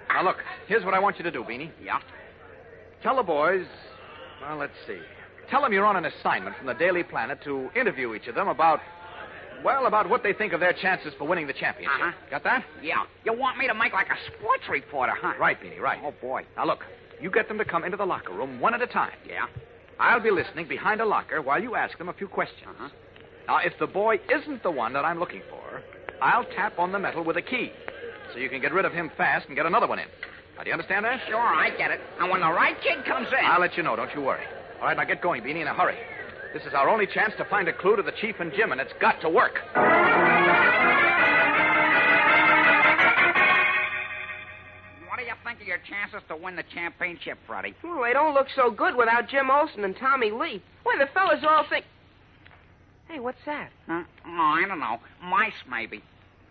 Now, 0.09 0.25
look, 0.25 0.37
here's 0.69 0.85
what 0.85 0.95
I 0.95 1.01
want 1.01 1.19
you 1.19 1.25
to 1.25 1.31
do, 1.31 1.43
Beanie. 1.43 1.71
Yeah? 1.83 2.01
Tell 3.03 3.17
the 3.17 3.23
boys, 3.23 3.67
well, 4.41 4.56
let's 4.56 4.73
see. 4.87 4.99
Tell 5.51 5.61
them 5.61 5.73
you're 5.73 5.85
on 5.85 5.97
an 5.97 6.06
assignment 6.06 6.56
from 6.56 6.67
the 6.67 6.75
Daily 6.75 7.03
Planet 7.03 7.39
to 7.45 7.69
interview 7.77 8.15
each 8.15 8.29
of 8.29 8.35
them 8.35 8.49
about, 8.49 8.81
well, 9.65 9.87
about 9.87 10.09
what 10.09 10.23
they 10.23 10.33
think 10.33 10.53
of 10.53 10.61
their 10.61 10.75
chances 10.75 11.13
for 11.19 11.27
winning 11.27 11.47
the 11.47 11.53
championship. 11.53 12.01
Uh-huh. 12.01 12.13
Got 12.31 12.45
that? 12.45 12.65
Yeah. 12.83 13.05
You 13.25 13.33
want 13.33 13.59
me 13.59 13.67
to 13.67 13.75
make 13.75 13.93
like 13.93 14.09
a 14.09 14.33
sports 14.33 14.65
reporter, 14.71 15.15
huh? 15.21 15.33
Right, 15.41 15.59
Beanie, 15.61 15.81
right. 15.81 15.99
Oh, 16.05 16.13
boy. 16.21 16.45
Now, 16.57 16.67
look, 16.67 16.85
you 17.21 17.31
get 17.31 17.49
them 17.49 17.59
to 17.59 17.65
come 17.65 17.85
into 17.85 17.97
the 17.97 18.05
locker 18.05 18.33
room 18.33 18.61
one 18.61 18.75
at 18.75 18.83
a 18.83 18.87
time. 18.87 19.13
Yeah? 19.27 19.47
I'll 19.99 20.21
be 20.21 20.31
listening 20.31 20.69
behind 20.69 21.01
a 21.01 21.07
locker 21.07 21.41
while 21.41 21.63
you 21.63 21.75
ask 21.77 21.97
them 21.99 22.09
a 22.09 22.13
few 22.13 22.29
questions. 22.29 22.69
Uh-huh. 22.69 22.89
Now, 23.47 23.59
if 23.59 23.73
the 23.79 23.87
boy 23.87 24.21
isn't 24.31 24.63
the 24.63 24.71
one 24.71 24.93
that 24.93 25.05
I'm 25.05 25.19
looking 25.19 25.43
for, 25.49 25.83
I'll 26.21 26.45
tap 26.45 26.79
on 26.79 26.93
the 26.93 26.99
metal 26.99 27.25
with 27.25 27.37
a 27.37 27.43
key 27.43 27.73
so 28.33 28.39
you 28.39 28.49
can 28.49 28.61
get 28.61 28.73
rid 28.73 28.85
of 28.85 28.93
him 28.93 29.11
fast 29.17 29.47
and 29.47 29.57
get 29.57 29.67
another 29.67 29.87
one 29.87 29.99
in. 29.99 30.07
Now, 30.57 30.63
do 30.63 30.69
you 30.69 30.75
understand 30.75 31.05
that? 31.05 31.21
Sure, 31.29 31.39
I 31.39 31.71
get 31.77 31.91
it. 31.91 32.01
And 32.21 32.31
when 32.31 32.41
the 32.41 32.51
right 32.51 32.77
kid 32.81 33.05
comes 33.05 33.29
in. 33.29 33.45
I'll 33.45 33.61
let 33.61 33.77
you 33.77 33.83
know. 33.83 33.97
Don't 33.97 34.15
you 34.15 34.23
worry. 34.23 34.45
All 34.81 34.87
right, 34.87 34.97
now 34.97 35.05
get 35.05 35.23
going, 35.23 35.43
Beanie, 35.43 35.63
in 35.63 35.67
a 35.67 35.75
hurry. 35.75 35.97
This 36.55 36.62
is 36.67 36.73
our 36.73 36.89
only 36.89 37.09
chance 37.09 37.35
to 37.39 37.45
find 37.45 37.67
a 37.67 37.73
clue 37.73 37.97
to 37.97 38.03
the 38.03 38.12
chief 38.12 38.37
and 38.39 38.53
Jim, 38.53 38.71
and 38.71 38.81
it's 38.81 38.93
got 39.01 39.21
to 39.23 39.29
work. 39.29 39.59
What 45.09 45.19
do 45.19 45.25
you 45.25 45.35
think 45.45 45.61
of 45.61 45.67
your 45.67 45.79
chances 45.79 46.23
to 46.29 46.37
win 46.37 46.55
the 46.55 46.62
championship, 46.62 47.39
Freddie? 47.49 47.75
Well, 47.83 48.05
they 48.05 48.12
don't 48.12 48.35
look 48.35 48.47
so 48.55 48.71
good 48.71 48.95
without 48.95 49.29
Jim 49.29 49.51
Olsen 49.51 49.83
and 49.83 49.97
Tommy 49.97 50.31
Lee. 50.31 50.62
Why, 50.85 50.97
the 50.97 51.09
fellas 51.12 51.43
all 51.43 51.65
think. 51.69 51.85
Hey, 53.09 53.19
what's 53.19 53.45
that? 53.47 53.71
Huh? 53.89 54.05
Oh, 54.25 54.31
I 54.31 54.65
don't 54.69 54.79
know. 54.79 55.01
Mice, 55.25 55.53
maybe. 55.69 56.05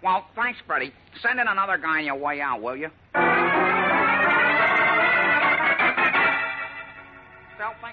Well, 0.04 0.26
thanks, 0.36 0.60
Freddie. 0.68 0.92
Send 1.22 1.40
in 1.40 1.48
another 1.48 1.78
guy 1.78 2.00
on 2.00 2.06
your 2.06 2.18
way 2.18 2.42
out, 2.42 2.62
will 2.62 2.76
you? 2.76 2.90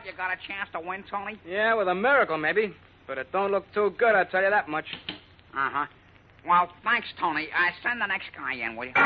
Think 0.03 0.13
you 0.13 0.17
got 0.17 0.31
a 0.33 0.37
chance 0.47 0.69
to 0.73 0.81
win, 0.81 1.05
Tony? 1.11 1.39
Yeah, 1.47 1.75
with 1.75 1.89
a 1.89 1.95
miracle, 1.95 2.39
maybe. 2.39 2.75
But 3.07 3.19
it 3.19 3.31
don't 3.33 3.51
look 3.51 3.65
too 3.75 3.93
good, 3.99 4.15
I'll 4.15 4.27
tell 4.27 4.43
you 4.43 4.51
that 4.51 4.69
much. 4.69 4.87
Uh 5.09 5.71
huh. 5.71 5.87
Well, 6.47 6.71
thanks, 6.85 7.09
Tony. 7.19 7.49
Uh, 7.55 7.71
send 7.83 8.01
the 8.01 8.07
next 8.07 8.27
guy 8.37 8.55
in, 8.55 8.77
will 8.77 8.87
you? 8.87 8.93
Uh, 8.93 9.03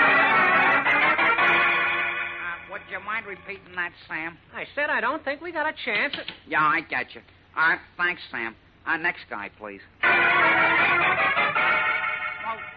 would 2.70 2.82
you 2.90 3.00
mind 3.04 3.26
repeating 3.26 3.74
that, 3.74 3.92
Sam? 4.06 4.38
I 4.54 4.64
said 4.74 4.90
I 4.90 5.00
don't 5.00 5.24
think 5.24 5.40
we 5.40 5.50
got 5.52 5.66
a 5.66 5.72
chance. 5.84 6.14
Yeah, 6.46 6.60
I 6.62 6.80
get 6.82 7.14
you. 7.14 7.22
Uh, 7.56 7.76
thanks, 7.96 8.22
Sam. 8.30 8.54
Uh, 8.86 8.96
next 8.98 9.22
guy, 9.30 9.50
please. 9.58 9.80
Well, 10.02 10.12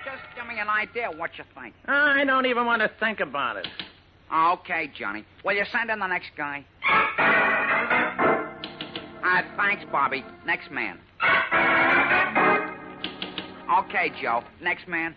just 0.05 0.23
give 0.35 0.47
me 0.47 0.59
an 0.59 0.69
idea 0.69 1.11
what 1.15 1.31
you 1.37 1.43
think. 1.59 1.75
I 1.85 2.23
don't 2.25 2.45
even 2.45 2.65
want 2.65 2.81
to 2.81 2.89
think 2.99 3.19
about 3.19 3.57
it. 3.57 3.67
Okay, 4.33 4.89
Johnny. 4.97 5.25
Will 5.43 5.55
you 5.55 5.65
send 5.71 5.89
in 5.89 5.99
the 5.99 6.07
next 6.07 6.31
guy? 6.37 6.65
Uh, 9.27 9.41
thanks, 9.57 9.83
Bobby. 9.91 10.23
Next 10.45 10.71
man. 10.71 10.97
Okay, 13.79 14.09
Joe. 14.21 14.41
Next 14.61 14.87
man. 14.87 15.13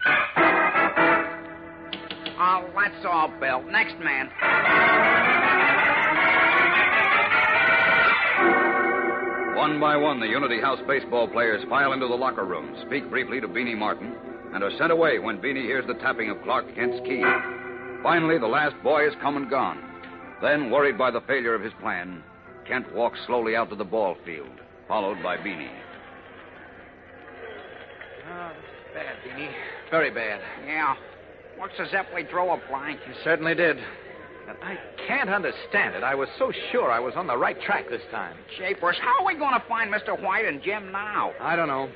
Oh, 2.43 2.69
that's 2.75 3.07
all, 3.07 3.33
Bill. 3.39 3.63
Next 3.71 3.95
man. 4.01 4.29
One 9.57 9.79
by 9.79 9.97
one, 9.97 10.19
the 10.19 10.27
Unity 10.27 10.61
House 10.61 10.81
baseball 10.89 11.29
players 11.29 11.63
file 11.69 11.93
into 11.93 12.09
the 12.09 12.15
locker 12.15 12.45
room, 12.45 12.75
speak 12.87 13.09
briefly 13.11 13.41
to 13.41 13.47
Beanie 13.47 13.79
Martin, 13.79 14.13
and 14.53 14.65
are 14.65 14.77
sent 14.77 14.91
away 14.91 15.21
when 15.21 15.39
Beanie 15.39 15.63
hears 15.63 15.87
the 15.87 15.95
tapping 15.95 16.31
of 16.31 16.43
Clark 16.43 16.75
Kent's 16.75 16.99
key. 17.07 17.23
Finally, 18.03 18.39
the 18.39 18.47
last 18.49 18.75
boy 18.83 19.07
is 19.07 19.15
come 19.21 19.37
and 19.37 19.49
gone. 19.49 19.79
Then, 20.43 20.71
worried 20.71 20.99
by 20.99 21.13
the 21.13 21.21
failure 21.21 21.55
of 21.55 21.63
his 21.63 21.75
plan, 21.81 22.25
Kent 22.71 22.95
walks 22.95 23.19
slowly 23.27 23.57
out 23.57 23.69
to 23.71 23.75
the 23.77 23.85
ball 23.85 24.17
field, 24.25 24.49
followed 24.87 25.21
by 25.25 25.37
Beanie. 25.37 25.69
Oh, 28.33 28.49
this 28.55 28.65
is 28.65 28.95
bad, 28.95 29.17
Beanie. 29.27 29.51
Very 29.91 30.11
bad. 30.11 30.41
Yeah. 30.65 30.95
Looks 31.61 31.75
as 31.81 31.89
if 31.93 32.07
we 32.15 32.23
drew 32.23 32.49
a 32.51 32.61
blank. 32.69 33.01
You 33.09 33.15
certainly 33.25 33.57
did. 33.57 33.77
And 33.77 34.57
I 34.63 34.79
can't 35.09 35.29
understand 35.31 35.97
it. 35.97 36.05
I 36.05 36.15
was 36.15 36.29
so 36.39 36.53
sure 36.71 36.91
I 36.93 37.01
was 37.01 37.15
on 37.17 37.27
the 37.27 37.37
right 37.37 37.61
track 37.63 37.91
this 37.91 38.03
time. 38.13 38.37
Shapers, 38.57 38.97
how 39.03 39.21
are 39.21 39.27
we 39.27 39.35
going 39.37 39.53
to 39.55 39.63
find 39.69 39.93
Mr. 39.93 40.21
White 40.23 40.45
and 40.47 40.63
Jim 40.63 40.93
now? 40.93 41.33
I 41.41 41.57
don't 41.57 41.69
know. 41.69 41.89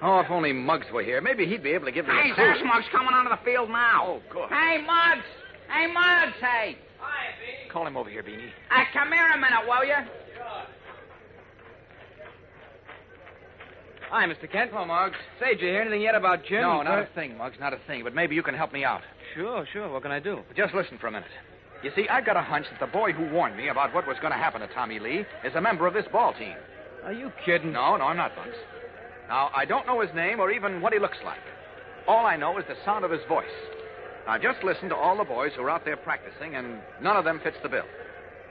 Oh, 0.00 0.20
if 0.20 0.30
only 0.30 0.52
Muggs 0.52 0.86
were 0.92 1.02
here. 1.02 1.20
Maybe 1.20 1.46
he'd 1.46 1.64
be 1.64 1.70
able 1.72 1.86
to 1.86 1.92
give 1.92 2.06
me 2.06 2.12
Hey, 2.14 2.30
a 2.30 2.34
clue. 2.34 2.44
there's 2.44 2.64
Muggs 2.64 2.86
coming 2.92 3.12
onto 3.12 3.30
the 3.30 3.40
field 3.44 3.68
now. 3.70 4.04
Oh, 4.06 4.22
good. 4.32 4.48
Hey, 4.50 4.78
Muggs. 4.86 5.26
Hey, 5.68 5.92
Muggs, 5.92 6.36
hey. 6.40 6.78
Call 7.78 7.86
him 7.86 7.96
over 7.96 8.10
here, 8.10 8.24
Beanie. 8.24 8.50
Uh, 8.74 8.82
come 8.92 9.12
here 9.12 9.24
a 9.30 9.38
minute, 9.38 9.60
will 9.68 9.84
you? 9.84 9.94
Sure. 10.34 10.62
Hi, 14.10 14.26
Mr. 14.26 14.50
Kent. 14.50 14.72
Hello, 14.72 14.84
Muggs. 14.84 15.14
Say, 15.38 15.50
did 15.50 15.60
you 15.60 15.68
hear 15.68 15.82
anything 15.82 16.00
yet 16.02 16.16
about 16.16 16.44
Jim? 16.44 16.62
No, 16.62 16.78
He 16.80 16.84
not 16.86 16.98
a 16.98 17.08
thing, 17.14 17.38
Muggs, 17.38 17.54
not 17.60 17.72
a 17.72 17.78
thing. 17.86 18.02
But 18.02 18.16
maybe 18.16 18.34
you 18.34 18.42
can 18.42 18.56
help 18.56 18.72
me 18.72 18.84
out. 18.84 19.02
Sure, 19.36 19.64
sure. 19.72 19.88
What 19.92 20.02
can 20.02 20.10
I 20.10 20.18
do? 20.18 20.40
Just 20.56 20.74
listen 20.74 20.98
for 20.98 21.06
a 21.06 21.12
minute. 21.12 21.28
You 21.84 21.92
see, 21.94 22.08
I've 22.08 22.26
got 22.26 22.36
a 22.36 22.42
hunch 22.42 22.66
that 22.68 22.80
the 22.84 22.92
boy 22.92 23.12
who 23.12 23.32
warned 23.32 23.56
me 23.56 23.68
about 23.68 23.94
what 23.94 24.08
was 24.08 24.16
going 24.20 24.32
to 24.32 24.38
happen 24.38 24.60
to 24.60 24.66
Tommy 24.74 24.98
Lee 24.98 25.24
is 25.44 25.54
a 25.54 25.60
member 25.60 25.86
of 25.86 25.94
this 25.94 26.06
ball 26.10 26.34
team. 26.36 26.56
Are 27.04 27.12
you 27.12 27.30
kidding? 27.44 27.70
No, 27.70 27.96
no, 27.96 28.06
I'm 28.06 28.16
not, 28.16 28.34
Muggs. 28.34 28.56
Now, 29.28 29.52
I 29.54 29.64
don't 29.66 29.86
know 29.86 30.00
his 30.00 30.12
name 30.16 30.40
or 30.40 30.50
even 30.50 30.80
what 30.80 30.92
he 30.92 30.98
looks 30.98 31.18
like. 31.24 31.38
All 32.08 32.26
I 32.26 32.34
know 32.34 32.58
is 32.58 32.64
the 32.66 32.74
sound 32.84 33.04
of 33.04 33.12
his 33.12 33.20
voice. 33.28 33.46
Now, 34.28 34.36
just 34.36 34.62
listen 34.62 34.90
to 34.90 34.94
all 34.94 35.16
the 35.16 35.24
boys 35.24 35.52
who 35.56 35.62
are 35.62 35.70
out 35.70 35.86
there 35.86 35.96
practicing, 35.96 36.54
and 36.54 36.80
none 37.00 37.16
of 37.16 37.24
them 37.24 37.40
fits 37.42 37.56
the 37.62 37.68
bill. 37.70 37.86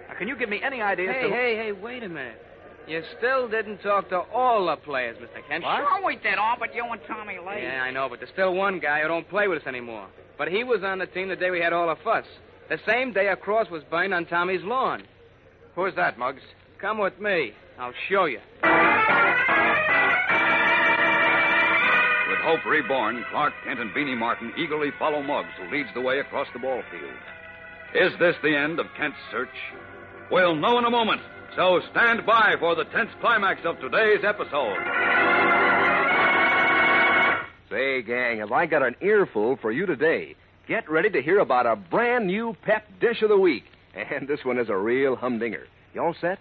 Now, 0.10 0.16
can 0.18 0.28
you 0.28 0.36
give 0.36 0.50
me 0.50 0.60
any 0.64 0.82
idea 0.82 1.12
as 1.12 1.16
Hey, 1.16 1.22
to 1.22 1.28
who- 1.30 1.34
hey, 1.36 1.56
hey, 1.56 1.72
wait 1.72 2.02
a 2.02 2.10
minute. 2.10 2.42
You 2.88 3.04
still 3.18 3.48
didn't 3.48 3.84
talk 3.84 4.10
to 4.10 4.22
all 4.34 4.66
the 4.66 4.78
players, 4.78 5.18
Mr. 5.18 5.48
Kent. 5.48 5.64
What? 5.64 5.78
Sure 5.78 6.04
we 6.04 6.16
did, 6.16 6.40
all 6.40 6.56
but 6.58 6.74
you 6.74 6.84
and 6.84 7.00
Tommy 7.06 7.38
Lee. 7.38 7.62
Yeah, 7.62 7.84
I 7.84 7.92
know, 7.92 8.10
but 8.10 8.20
there's 8.20 8.32
still 8.32 8.56
one 8.56 8.80
guy 8.80 9.02
who 9.04 9.08
don't 9.08 9.30
play 9.30 9.48
with 9.48 9.62
us 9.62 9.68
anymore. 9.68 10.08
But 10.40 10.48
he 10.48 10.64
was 10.64 10.84
on 10.84 10.98
the 10.98 11.06
team 11.06 11.28
the 11.28 11.36
day 11.36 11.52
we 11.52 11.60
had 11.62 11.74
all 11.74 11.88
the 11.90 11.96
fuss. 11.98 12.26
The 12.70 12.80
same 12.88 13.12
day 13.14 13.28
a 13.28 13.36
cross 13.36 13.70
was 13.70 13.84
burned 13.84 14.16
on 14.16 14.26
Tommy's 14.26 14.64
lawn. 14.64 15.04
Who 15.76 15.86
is 15.86 15.94
that, 15.94 16.18
Muggs? 16.18 16.42
Come 16.80 16.98
with 16.98 17.20
me. 17.20 17.54
I'll 17.78 17.94
show 18.10 18.26
you. 18.26 18.40
Hope 22.48 22.64
reborn, 22.64 23.26
Clark 23.30 23.54
Kent 23.66 23.82
and 23.82 23.92
Beanie 23.92 24.18
Martin 24.18 24.54
eagerly 24.56 24.90
follow 24.98 25.22
Muggs, 25.22 25.50
who 25.60 25.70
leads 25.70 25.90
the 25.94 26.00
way 26.00 26.20
across 26.20 26.48
the 26.54 26.60
ball 26.60 26.82
field. 26.90 27.12
Is 27.94 28.18
this 28.20 28.38
the 28.42 28.56
end 28.56 28.80
of 28.80 28.86
Kent's 28.96 29.18
search? 29.30 29.50
We'll 30.32 30.56
know 30.56 30.80
in 30.80 30.86
a 30.86 30.90
moment, 30.90 31.20
so 31.58 31.82
stand 31.92 32.26
by 32.26 32.56
for 32.58 32.74
the 32.74 32.86
tense 32.86 33.10
climax 33.20 33.66
of 33.66 33.78
today's 33.82 34.24
episode. 34.24 34.78
Say, 37.70 38.02
gang, 38.04 38.40
have 38.40 38.54
I 38.54 38.66
got 38.66 38.82
an 38.82 38.96
earful 39.02 39.58
for 39.58 39.74
you 39.74 39.86
today? 39.86 40.38
Get 40.70 40.90
ready 40.90 41.10
to 41.10 41.22
hear 41.22 41.40
about 41.40 41.66
a 41.66 41.76
brand 41.76 42.28
new 42.28 42.56
pep 42.62 42.88
dish 43.02 43.24
of 43.24 43.28
the 43.28 43.38
week. 43.38 43.66
And 43.94 44.26
this 44.26 44.46
one 44.46 44.58
is 44.58 44.70
a 44.70 44.78
real 44.78 45.18
humdinger. 45.18 45.68
You 45.94 46.02
all 46.02 46.16
set? 46.22 46.40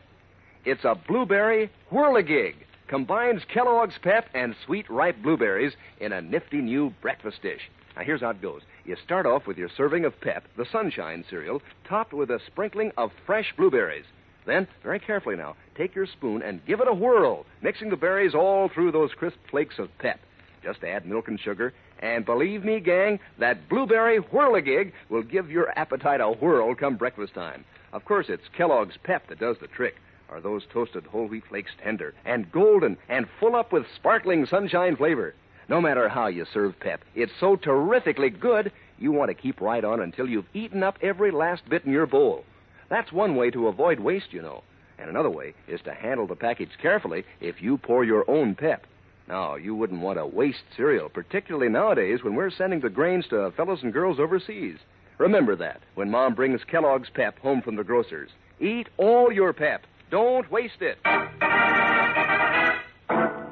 It's 0.64 0.84
a 0.84 0.94
blueberry 0.94 1.68
whirligig. 1.90 2.54
Combines 2.88 3.42
Kellogg's 3.52 3.98
Pep 4.00 4.28
and 4.32 4.54
sweet 4.64 4.88
ripe 4.88 5.20
blueberries 5.20 5.72
in 5.98 6.12
a 6.12 6.22
nifty 6.22 6.58
new 6.58 6.94
breakfast 7.02 7.42
dish. 7.42 7.62
Now, 7.96 8.02
here's 8.02 8.20
how 8.20 8.30
it 8.30 8.40
goes. 8.40 8.62
You 8.84 8.94
start 9.04 9.26
off 9.26 9.48
with 9.48 9.58
your 9.58 9.70
serving 9.76 10.04
of 10.04 10.20
Pep, 10.20 10.44
the 10.56 10.66
Sunshine 10.70 11.24
cereal, 11.28 11.62
topped 11.88 12.12
with 12.12 12.30
a 12.30 12.38
sprinkling 12.46 12.92
of 12.96 13.10
fresh 13.24 13.52
blueberries. 13.56 14.04
Then, 14.46 14.68
very 14.84 15.00
carefully 15.00 15.34
now, 15.34 15.56
take 15.76 15.96
your 15.96 16.06
spoon 16.06 16.42
and 16.42 16.64
give 16.64 16.80
it 16.80 16.86
a 16.86 16.94
whirl, 16.94 17.44
mixing 17.60 17.90
the 17.90 17.96
berries 17.96 18.36
all 18.36 18.68
through 18.68 18.92
those 18.92 19.14
crisp 19.14 19.38
flakes 19.50 19.80
of 19.80 19.88
Pep. 19.98 20.20
Just 20.62 20.84
add 20.84 21.06
milk 21.06 21.26
and 21.26 21.40
sugar, 21.40 21.72
and 21.98 22.24
believe 22.24 22.64
me, 22.64 22.78
gang, 22.78 23.18
that 23.40 23.68
blueberry 23.68 24.18
whirligig 24.18 24.92
will 25.08 25.24
give 25.24 25.50
your 25.50 25.76
appetite 25.76 26.20
a 26.20 26.30
whirl 26.30 26.76
come 26.76 26.96
breakfast 26.96 27.34
time. 27.34 27.64
Of 27.92 28.04
course, 28.04 28.26
it's 28.28 28.48
Kellogg's 28.56 28.96
Pep 29.02 29.26
that 29.28 29.40
does 29.40 29.56
the 29.60 29.66
trick. 29.66 29.96
Are 30.28 30.40
those 30.40 30.66
toasted 30.72 31.06
whole 31.06 31.26
wheat 31.26 31.44
flakes 31.48 31.72
tender 31.82 32.14
and 32.24 32.50
golden 32.50 32.96
and 33.08 33.26
full 33.38 33.54
up 33.54 33.72
with 33.72 33.86
sparkling 33.94 34.46
sunshine 34.46 34.96
flavor? 34.96 35.34
No 35.68 35.80
matter 35.80 36.08
how 36.08 36.26
you 36.26 36.44
serve 36.44 36.78
Pep, 36.80 37.04
it's 37.14 37.32
so 37.40 37.56
terrifically 37.56 38.30
good, 38.30 38.72
you 38.98 39.12
want 39.12 39.30
to 39.30 39.34
keep 39.34 39.60
right 39.60 39.84
on 39.84 40.00
until 40.00 40.28
you've 40.28 40.48
eaten 40.54 40.82
up 40.82 40.98
every 41.02 41.30
last 41.30 41.68
bit 41.68 41.84
in 41.84 41.92
your 41.92 42.06
bowl. 42.06 42.44
That's 42.88 43.12
one 43.12 43.36
way 43.36 43.50
to 43.50 43.68
avoid 43.68 44.00
waste, 44.00 44.32
you 44.32 44.42
know. 44.42 44.62
And 44.98 45.10
another 45.10 45.30
way 45.30 45.54
is 45.68 45.80
to 45.82 45.94
handle 45.94 46.26
the 46.26 46.36
package 46.36 46.70
carefully 46.80 47.24
if 47.40 47.60
you 47.60 47.78
pour 47.78 48.04
your 48.04 48.28
own 48.30 48.54
Pep. 48.54 48.86
Now, 49.28 49.56
you 49.56 49.74
wouldn't 49.74 50.00
want 50.00 50.18
to 50.18 50.26
waste 50.26 50.62
cereal, 50.76 51.08
particularly 51.08 51.68
nowadays 51.68 52.22
when 52.22 52.34
we're 52.34 52.50
sending 52.50 52.80
the 52.80 52.88
grains 52.88 53.26
to 53.28 53.50
fellows 53.56 53.82
and 53.82 53.92
girls 53.92 54.20
overseas. 54.20 54.78
Remember 55.18 55.56
that 55.56 55.80
when 55.94 56.10
Mom 56.10 56.34
brings 56.34 56.62
Kellogg's 56.64 57.10
Pep 57.10 57.38
home 57.40 57.60
from 57.60 57.76
the 57.76 57.84
grocer's. 57.84 58.30
Eat 58.60 58.88
all 58.96 59.32
your 59.32 59.52
Pep. 59.52 59.82
Don't 60.10 60.50
waste 60.50 60.80
it. 60.80 60.98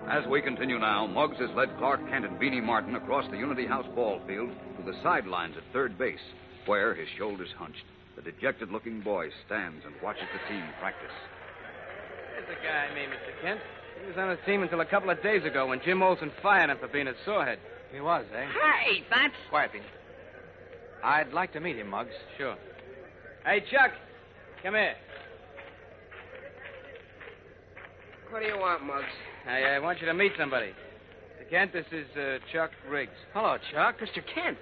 As 0.09 0.25
we 0.29 0.41
continue 0.41 0.79
now, 0.79 1.07
Muggs 1.07 1.39
has 1.39 1.51
led 1.57 1.77
Clark 1.79 2.09
Kent 2.09 2.25
and 2.25 2.39
Beanie 2.39 2.63
Martin 2.63 2.95
across 2.95 3.29
the 3.31 3.37
Unity 3.37 3.67
House 3.67 3.87
ball 3.95 4.21
field 4.27 4.51
to 4.77 4.83
the 4.85 4.97
sidelines 5.03 5.57
at 5.57 5.65
third 5.73 5.99
base, 5.99 6.21
where, 6.67 6.95
his 6.95 7.09
shoulders 7.19 7.49
hunched, 7.59 7.83
the 8.15 8.23
dejected 8.23 8.71
looking 8.71 9.01
boy 9.01 9.29
stands 9.47 9.85
and 9.85 9.95
watches 10.03 10.29
the 10.33 10.39
team 10.53 10.63
practice. 10.79 11.11
There's 12.35 12.47
the 12.47 12.55
guy 12.65 12.89
I 12.91 12.95
mean, 12.95 13.09
Mr. 13.09 13.43
Kent. 13.43 13.61
He 14.01 14.07
was 14.07 14.17
on 14.17 14.29
the 14.29 14.39
team 14.47 14.63
until 14.63 14.81
a 14.81 14.87
couple 14.87 15.11
of 15.11 15.21
days 15.23 15.45
ago 15.45 15.67
when 15.67 15.81
Jim 15.85 16.03
Olsen 16.03 16.31
fired 16.43 16.71
him 16.71 16.79
for 16.79 16.89
being 16.89 17.09
a 17.09 17.15
sorehead. 17.25 17.59
He 17.93 18.01
was, 18.01 18.25
eh? 18.35 18.47
Hey, 18.47 19.05
that's. 19.11 19.35
Quiet, 19.51 19.73
Beanie. 19.73 19.83
I'd 21.03 21.33
like 21.33 21.53
to 21.55 21.61
meet 21.61 21.77
him, 21.77 21.89
Muggs. 21.89 22.15
Sure. 22.39 22.57
Hey, 23.45 23.63
Chuck, 23.71 23.93
come 24.63 24.75
here. 24.75 24.95
What 28.35 28.43
do 28.43 28.49
you 28.49 28.59
want, 28.59 28.83
Muggs? 28.83 29.05
I, 29.47 29.63
I 29.63 29.79
want 29.79 30.01
you 30.01 30.07
to 30.07 30.13
meet 30.13 30.33
somebody. 30.37 30.75
Mr. 31.39 31.49
Kent, 31.51 31.73
this 31.73 31.87
is 31.93 32.05
uh, 32.17 32.39
Chuck 32.53 32.73
Riggs. 32.91 33.15
Hello, 33.33 33.57
Chuck. 33.73 33.95
Mr. 34.01 34.27
Kent. 34.27 34.59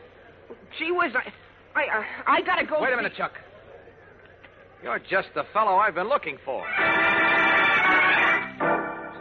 Gee 0.78 0.92
whiz, 0.92 1.14
I, 1.16 1.32
I, 1.80 1.82
I, 1.82 2.36
I 2.36 2.42
gotta 2.42 2.66
go. 2.66 2.82
Wait 2.82 2.88
a 2.88 2.92
see- 2.92 2.96
minute, 2.96 3.14
Chuck. 3.16 3.32
You're 4.82 4.98
just 4.98 5.28
the 5.34 5.44
fellow 5.54 5.76
I've 5.76 5.94
been 5.94 6.10
looking 6.10 6.36
for. 6.44 6.62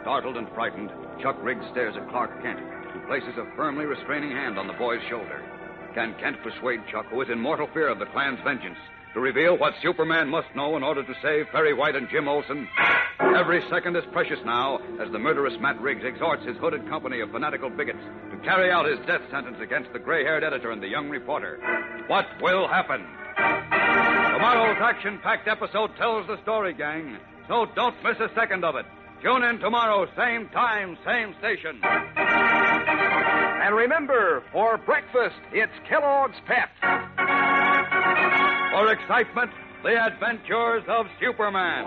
Startled 0.02 0.36
and 0.36 0.46
frightened, 0.54 0.90
Chuck 1.22 1.38
Riggs 1.42 1.64
stares 1.70 1.94
at 1.96 2.06
Clark 2.10 2.42
Kent, 2.42 2.60
who 2.92 3.00
places 3.06 3.32
a 3.38 3.48
firmly 3.56 3.86
restraining 3.86 4.32
hand 4.32 4.58
on 4.58 4.66
the 4.66 4.74
boy's 4.74 5.00
shoulder. 5.08 5.40
Can 5.94 6.14
Kent 6.20 6.36
persuade 6.42 6.80
Chuck, 6.90 7.06
who 7.06 7.22
is 7.22 7.30
in 7.32 7.40
mortal 7.40 7.68
fear 7.72 7.88
of 7.88 7.98
the 7.98 8.06
clan's 8.12 8.40
vengeance, 8.44 8.76
to 9.14 9.20
reveal 9.20 9.56
what 9.56 9.72
Superman 9.82 10.28
must 10.28 10.48
know 10.54 10.76
in 10.76 10.82
order 10.82 11.02
to 11.02 11.14
save 11.22 11.46
Perry 11.52 11.72
White 11.72 11.96
and 11.96 12.06
Jim 12.10 12.28
Olsen? 12.28 12.68
Every 13.34 13.62
second 13.70 13.96
is 13.96 14.04
precious 14.12 14.38
now 14.44 14.78
as 15.00 15.10
the 15.10 15.18
murderous 15.18 15.58
Matt 15.58 15.80
Riggs 15.80 16.04
exhorts 16.04 16.44
his 16.44 16.56
hooded 16.58 16.86
company 16.88 17.20
of 17.20 17.30
fanatical 17.30 17.70
bigots 17.70 17.98
to 18.30 18.36
carry 18.38 18.70
out 18.70 18.86
his 18.86 18.98
death 19.06 19.22
sentence 19.30 19.56
against 19.60 19.92
the 19.92 19.98
gray 19.98 20.22
haired 20.22 20.44
editor 20.44 20.70
and 20.70 20.82
the 20.82 20.88
young 20.88 21.08
reporter. 21.08 21.58
What 22.08 22.26
will 22.40 22.68
happen? 22.68 23.00
Tomorrow's 23.36 24.76
action 24.80 25.18
packed 25.22 25.48
episode 25.48 25.96
tells 25.96 26.26
the 26.26 26.40
story, 26.42 26.74
gang, 26.74 27.16
so 27.48 27.66
don't 27.74 27.96
miss 28.04 28.18
a 28.20 28.30
second 28.34 28.64
of 28.64 28.76
it. 28.76 28.86
Tune 29.22 29.42
in 29.44 29.58
tomorrow, 29.60 30.06
same 30.16 30.48
time, 30.48 30.98
same 31.04 31.34
station. 31.38 31.80
And 31.84 33.74
remember, 33.74 34.42
for 34.52 34.76
breakfast, 34.78 35.36
it's 35.52 35.72
Kellogg's 35.88 36.38
Pep. 36.46 36.70
For 38.72 38.92
excitement, 38.92 39.52
the 39.82 40.04
adventures 40.04 40.84
of 40.88 41.06
Superman. 41.20 41.84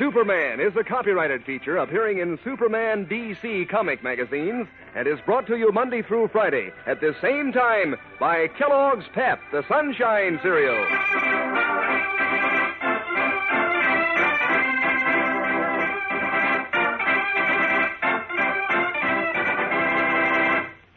Superman 0.00 0.60
is 0.60 0.74
a 0.76 0.82
copyrighted 0.82 1.44
feature 1.44 1.76
appearing 1.76 2.20
in 2.20 2.38
Superman 2.42 3.04
DC 3.04 3.68
comic 3.68 4.02
magazines 4.02 4.66
and 4.94 5.06
is 5.06 5.20
brought 5.26 5.46
to 5.48 5.58
you 5.58 5.70
Monday 5.72 6.00
through 6.00 6.28
Friday 6.28 6.72
at 6.86 7.02
the 7.02 7.14
same 7.20 7.52
time 7.52 7.96
by 8.18 8.48
Kellogg's 8.56 9.04
Pep, 9.12 9.38
the 9.52 9.62
Sunshine 9.68 10.40
Cereal. 10.42 10.86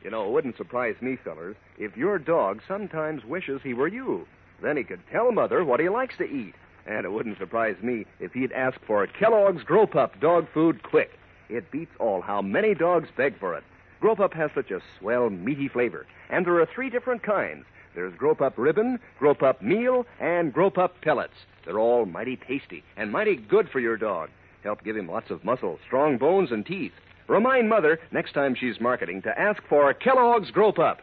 You 0.02 0.12
know, 0.12 0.28
it 0.28 0.32
wouldn't 0.32 0.56
surprise 0.56 0.96
me, 1.02 1.18
fellers, 1.22 1.58
if 1.78 1.98
your 1.98 2.18
dog 2.18 2.62
sometimes 2.70 3.26
wishes 3.26 3.60
he 3.66 3.74
were 3.74 3.90
you. 3.90 4.26
Then 4.62 4.78
he 4.78 4.86
could 4.86 5.02
tell 5.12 5.34
Mother 5.34 5.66
what 5.66 5.82
he 5.82 5.90
likes 5.90 6.16
to 6.20 6.24
eat. 6.24 6.56
And 6.86 7.06
it 7.06 7.12
wouldn't 7.12 7.38
surprise 7.38 7.76
me 7.82 8.06
if 8.20 8.34
he'd 8.34 8.52
ask 8.52 8.80
for 8.86 9.08
Kellogg's 9.08 9.64
Grow 9.64 9.88
Pup 9.88 10.20
dog 10.20 10.48
food 10.54 10.84
quick. 10.84 11.12
It 11.50 11.72
beats 11.72 11.92
all 12.00 12.22
how 12.22 12.42
many 12.42 12.74
dogs 12.74 13.10
beg 13.16 13.40
for 13.40 13.56
it. 13.56 13.64
Grow 14.02 14.16
Pup 14.16 14.34
has 14.34 14.52
such 14.54 14.72
a 14.72 14.82
swell, 15.00 15.30
meaty 15.30 15.70
flavor. 15.70 16.06
And 16.30 16.46
there 16.46 16.60
are 16.60 16.66
three 16.66 16.90
different 16.90 17.24
kinds. 17.24 17.66
There's 17.96 18.14
Grow 18.16 18.36
Pup 18.36 18.56
Ribbon, 18.58 19.00
Grow 19.20 19.34
Pup 19.34 19.62
Meal, 19.62 20.06
and 20.20 20.52
Grow 20.52 20.70
Pup 20.70 21.00
Pellets. 21.02 21.34
They're 21.64 21.80
all 21.80 22.06
mighty 22.06 22.36
tasty 22.36 22.84
and 22.98 23.12
mighty 23.12 23.36
good 23.36 23.70
for 23.70 23.80
your 23.80 23.98
dog. 23.98 24.30
Help 24.64 24.84
give 24.84 24.98
him 24.98 25.08
lots 25.08 25.30
of 25.30 25.44
muscle, 25.46 25.80
strong 25.86 26.18
bones, 26.18 26.52
and 26.52 26.66
teeth. 26.66 26.94
Remind 27.28 27.70
Mother 27.70 28.00
next 28.12 28.34
time 28.34 28.56
she's 28.56 28.82
marketing 28.82 29.22
to 29.22 29.40
ask 29.40 29.62
for 29.70 29.94
Kellogg's 29.94 30.52
Grow 30.52 30.72
Pup. 30.72 31.02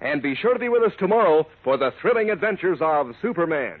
And 0.00 0.22
be 0.22 0.34
sure 0.34 0.52
to 0.52 0.60
be 0.60 0.68
with 0.68 0.82
us 0.82 0.92
tomorrow 0.98 1.46
for 1.64 1.76
the 1.76 1.92
thrilling 2.00 2.30
adventures 2.30 2.78
of 2.80 3.14
Superman. 3.22 3.80